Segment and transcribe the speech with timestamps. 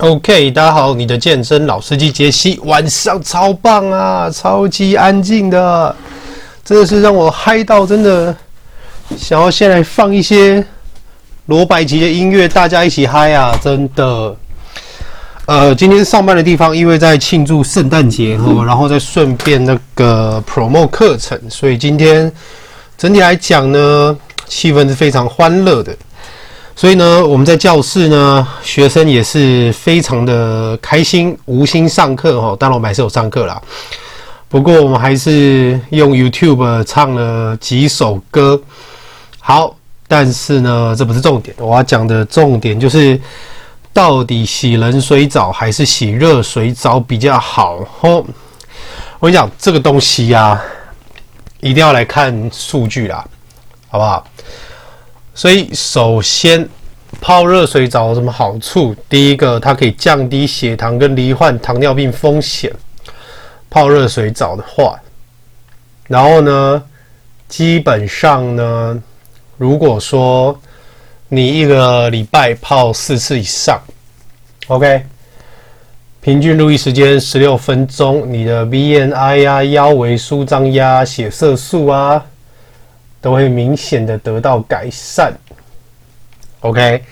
[0.00, 5.94] OK，大家好，你的健身老司机杰西，晚上超棒啊，超级安静的，
[6.64, 8.34] 真的是让我嗨到，真的
[9.18, 10.64] 想要先来放一些
[11.46, 14.34] 罗百吉的音乐，大家一起嗨啊，真的。
[15.44, 22.32] 呃，今天上班的地方，因为在庆祝圣诞节哦，然后再顺便那个 promote 课程，所以今天
[22.96, 25.94] 整体来讲呢，气氛是非常欢乐的。
[26.80, 32.56] 所以呢，我们在教室呢，学生也是非常的开心，无心上课哈。
[32.58, 33.60] 当然我们还是有上课啦，
[34.48, 38.58] 不过我们还是用 YouTube 唱了几首歌。
[39.40, 39.76] 好，
[40.08, 43.20] 但是呢，这不是重点，我要讲的重点就是，
[43.92, 47.74] 到底洗冷水澡还是洗热水澡比较好？
[48.00, 48.24] 哦，
[49.18, 50.58] 我跟你讲，这个东西呀、
[51.60, 53.22] 一定要来看数据啦，
[53.90, 54.26] 好不好？
[55.34, 56.68] 所以，首先
[57.20, 58.94] 泡热水澡有什么好处？
[59.08, 62.72] 第一个，它可以降低血糖跟罹患糖尿病风险。
[63.70, 65.00] 泡热水澡的话，
[66.08, 66.82] 然后呢，
[67.48, 69.02] 基本上呢，
[69.56, 70.60] 如果说
[71.28, 73.80] 你一个礼拜泡四次以上
[74.66, 75.04] ，OK，
[76.20, 82.26] 平均入浴时间十六分钟，你的 BNI 呀、腰围舒张压、血色素啊。
[83.20, 85.32] 都会明显的得到改善。
[86.60, 87.02] OK，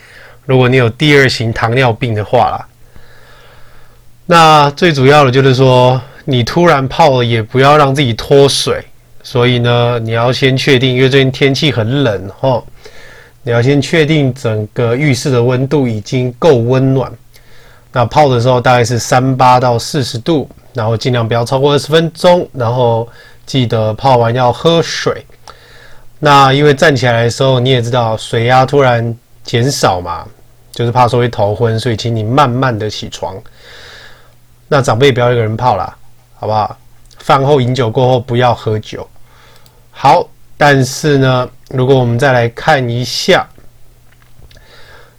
[0.44, 2.68] 如果你有第二型糖尿病的话啦，
[4.26, 8.84] 那最主要的就是说，你突然泡了也不要让自己脱水。
[9.20, 12.62] 所以呢，你要先确定，因为最近天气很冷哈，
[13.42, 17.12] 你要先确定整个浴室的温度已经够温暖。
[17.92, 23.06] 那泡的时候大概是三八到四十度，然后尽量不要超过二十分钟，然后
[23.44, 25.22] 记得泡完要喝水。
[26.20, 30.26] 那因为站起来的时候，你也知道水压突然减少嘛，
[30.72, 33.36] 就是怕说会头昏，所以请你慢慢的起床。
[34.66, 35.96] 那长辈不要一个人泡啦，
[36.36, 36.76] 好不好？
[37.18, 39.08] 饭后饮酒过后不要喝酒。
[39.90, 43.46] 好，但是呢，如果我们再来看一下，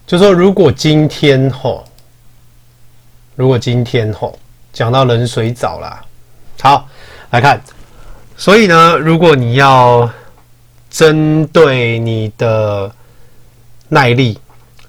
[0.06, 1.84] 就说如果今天吼，
[3.36, 4.38] 如果今天吼
[4.74, 6.02] 讲到冷水澡啦，
[6.62, 6.88] 好，
[7.32, 7.62] 来看，
[8.36, 10.10] 所以呢，如果你要
[10.90, 12.92] 针对你的
[13.88, 14.38] 耐力，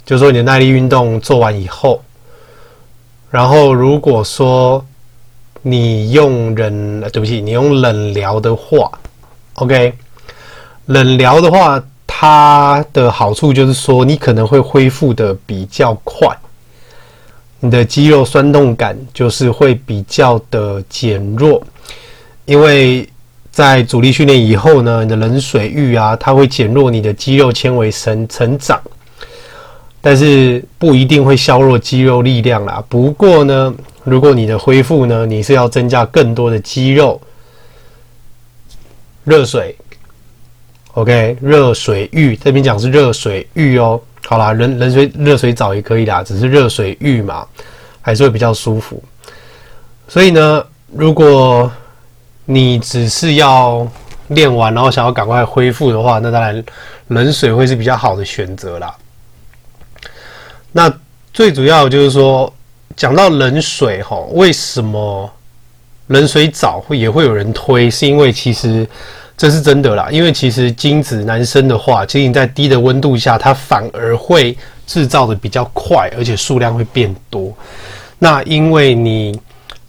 [0.05, 2.03] 就是说你的耐力运动做完以后，
[3.31, 4.85] 然后如果说
[5.63, 8.91] 你用冷，对不起，你用冷疗的话
[9.55, 9.93] ，OK，
[10.87, 16.35] 冷疗的话，它的好处就是说你可能会恢复的比较快，
[17.61, 21.63] 你的肌肉酸痛感就是会比较的减弱，
[22.47, 23.09] 因为。
[23.51, 28.81] 在阻力训练以后呢，你的冷水浴啊，它会减弱你的肌肉纤维成成长，
[30.01, 32.83] 但是不一定会削弱肌肉力量啦。
[32.89, 33.75] 不过呢，
[34.05, 37.21] 如果你的恢复呢，你是要增加更多的肌肉，
[39.25, 39.77] 热水
[40.93, 44.01] ，OK，热水浴这边讲是热水浴哦。
[44.27, 47.45] 好啦，冷冷水热水澡也可以啦，只是热水浴嘛，
[48.01, 49.03] 还是会比较舒服。
[50.07, 51.71] 所以呢，如果
[52.53, 53.87] 你只是要
[54.29, 56.65] 练完，然后想要赶快恢复的话，那当然
[57.07, 58.93] 冷水会是比较好的选择啦。
[60.73, 60.93] 那
[61.33, 62.53] 最主要就是说，
[62.97, 65.31] 讲到冷水哈，为什么
[66.09, 67.89] 冷水澡会也会有人推？
[67.89, 68.85] 是因为其实
[69.37, 70.09] 这是真的啦。
[70.11, 74.59] 因为其实精子男生的话，其实你在低的温度下，它反而会
[74.89, 77.57] 制造的比较快，而且数量会变多。
[78.19, 79.41] 那因为你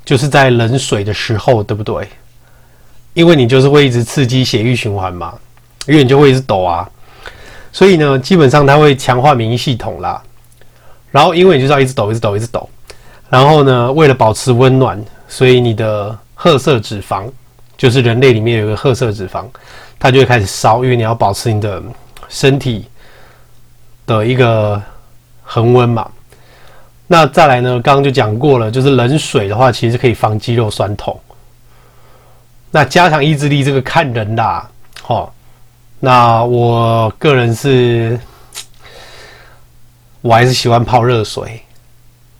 [0.06, 2.08] 就是在冷水的时候，对不对？
[3.14, 5.34] 因为你就是会一直刺激血液循环嘛，
[5.86, 6.90] 因为你就会一直抖啊，
[7.72, 10.22] 所以呢，基本上它会强化免疫系统啦。
[11.12, 12.70] 然后因为你就是要一直抖，一直抖，一直抖，
[13.30, 17.30] 然后呢，为了保持温暖，所以你的褐色脂肪，
[17.78, 19.44] 就是人类里面有一个褐色脂肪，
[20.00, 21.84] 它就会开始烧，因为你要保持你的
[22.30, 22.86] 身体
[24.06, 24.82] 的一个
[25.44, 26.10] 恒温嘛。
[27.08, 31.20] 那再来呢，刚刚就讲过了，就是冷水的话，其实可以防肌肉酸痛。
[32.72, 34.66] 那加强意志力这个看人啦，
[35.06, 35.30] 齁。
[36.00, 38.20] 那我个人是，
[40.22, 41.62] 我还是喜欢泡热水，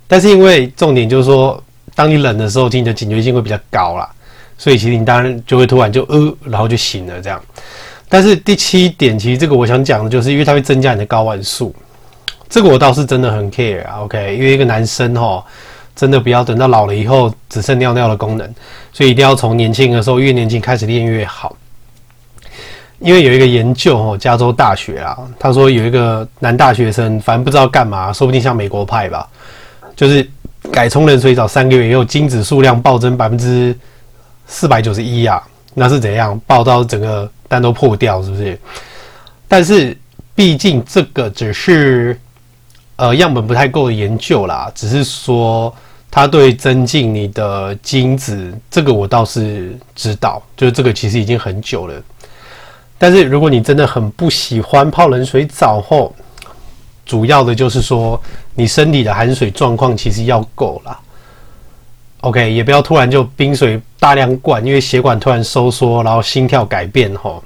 [0.08, 1.62] 但是因为重点就是说，
[1.94, 4.10] 当你冷的时候，其实你的警觉性会比较高啦，
[4.58, 7.40] 所以其实你当然就会突然就呃，然后就醒了这样。
[8.08, 11.76] 但是第七点，其实这个我想讲的就是，因为它会增加你的睾丸素，
[12.50, 15.44] 这个我倒是真的很 care 啊，OK，因为一个男生齁。
[16.02, 18.56] 真的不要等到老了以后只剩尿尿的功能，
[18.92, 21.56] 所以一定要从年轻的时候越年轻开始练越好。
[22.98, 29.30] 因为有一个研究哦，加州大学啊，他说有一个男大学生，反正不知道干嘛，说不定像美国派吧，
[29.96, 30.28] 就是
[30.72, 33.78] 改冲冷水澡三个月以后，精子数量暴增百分之
[34.48, 35.40] 四百九十一啊，
[35.76, 36.40] 那是怎样？
[36.48, 38.60] 爆到整个蛋都破掉，是不是？
[39.48, 39.96] 但是
[40.34, 42.20] 毕竟这个只是
[42.96, 45.72] 呃样本不太够的研究啦，只是说
[46.12, 52.04] 它对增进你的精子，这个我倒是知道，就是这个其实已经很久了。
[52.98, 56.14] 但是如果你真的很不喜欢泡冷水澡后，
[57.06, 58.22] 主要的就是说，
[58.54, 61.00] 你身体的含水状况其实要够啦。
[62.20, 67.44] OK，也不要突然就冰水大量灌，因为血管突然收缩，然后心跳改变吼，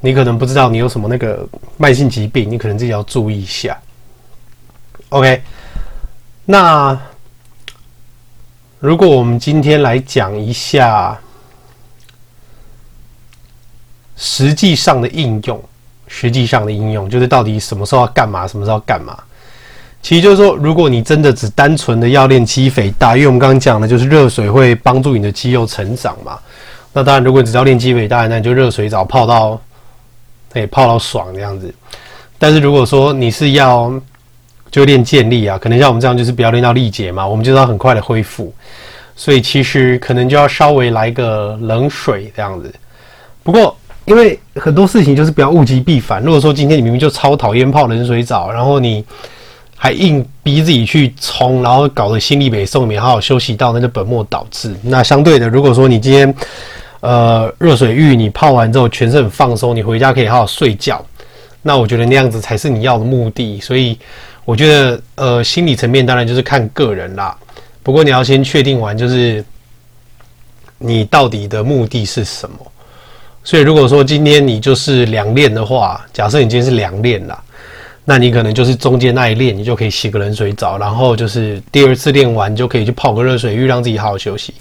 [0.00, 1.48] 你可能不知道你有什么那个
[1.78, 3.78] 慢性疾病，你可能自己要注意一下。
[5.08, 5.42] OK，
[6.44, 7.00] 那
[8.84, 11.18] 如果我们今天来讲一下
[14.14, 15.58] 实际上的应用。
[16.06, 19.18] 实际上的应用就是到底什么时候要干嘛，什么时候要干嘛？
[20.02, 26.38] 其实就是说，如果你真的只单纯的要练肌肥大，因为我们刚刚讲的就是热水会帮助你的肌肉成长嘛。
[26.92, 29.58] 那当然，如果你只要练肌肥大，那你就热水澡泡到，
[30.52, 31.74] 哎，泡到爽这样子。
[32.38, 33.90] 但是如果说你是要
[34.74, 38.52] 就练健力啊，可能像我们这样就是不要练到力竭嘛，我们就要很快的恢复，
[39.14, 42.74] 所以其实可能就要稍微来个冷水这样子。
[43.44, 46.20] 不过，因为很多事情就是不要物极必反。
[46.20, 49.04] 如果说今天你明明就超讨厌泡冷水澡，然后你
[49.76, 54.74] 还硬逼自己去冲，然后搞得心里美受，没好好休息到，那就本末倒置。
[54.82, 56.34] 那相对的，如果说你今天
[56.98, 61.00] 呃热水浴你泡完之后全身很放松，你回家可以好好睡觉，
[61.62, 63.60] 那我觉得那样子才是你要的目的。
[63.60, 63.96] 所以
[64.44, 67.36] 我觉得呃心理层面当然就是看个人啦。
[67.82, 69.44] 不过你要先确定完，就是
[70.78, 72.56] 你到底的目的是什么。
[73.42, 77.42] 所以，如果说今天你就是两练的话，假设你今天是两练啦，
[78.06, 84.54] 那你可能就是中间那一练，你就可以洗个冷水澡，然后就是第二次练完就可以去泡个热水浴，让自己好好休息。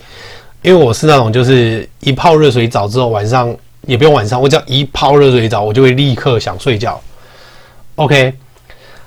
[0.62, 3.56] 因为我是那种就是一泡热水澡之后，晚上
[3.88, 7.00] 也不用晚上，我只要一泡热水澡，我就会立刻想睡觉。
[7.96, 8.34] OK，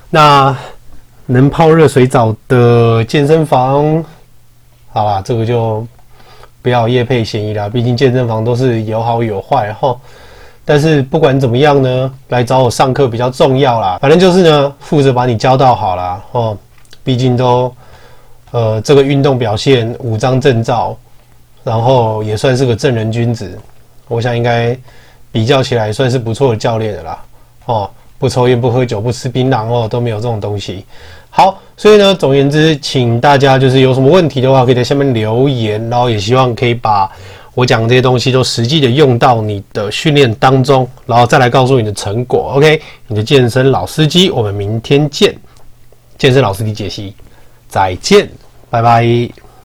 [0.09, 0.55] 那
[1.25, 4.03] 能泡热水澡的健身房，
[4.91, 5.85] 好啦，这个就。
[6.59, 9.95] 不要业配嫌疑啦，毕竟健身房都是有好有坏哈。
[10.65, 13.97] 但是不管怎么样呢，来找我上课比较重要啦。
[14.01, 16.21] 反正就是呢，负责把你教到好啦。
[16.33, 16.57] 哦。
[17.05, 17.73] 毕竟都
[18.51, 20.97] 呃这个运动表现五张证照，
[21.63, 23.57] 然后也算是个正人君子。
[24.09, 24.77] 我想应该
[25.31, 27.23] 比较起来算是不错的教练的啦。
[27.67, 30.85] 哦，不抽烟不喝酒不吃槟榔哦，都没有这种东西。
[31.29, 37.07] 好，所以呢，总而言之，请大家就是有什么问题的话，可以在下面留言，然后也希望可以把
[37.53, 42.53] 我讲的这些东西都实际的用到你的训练当中，然后再来告诉你的成果。
[42.55, 45.35] OK，你的健身老司机，我们明天见。
[46.17, 47.13] 健身老司机解析，
[47.69, 48.27] 再见，
[48.71, 49.46] 拜拜。